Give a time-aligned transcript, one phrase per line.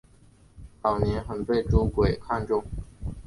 [0.81, 2.63] 早年很被朱圭看重。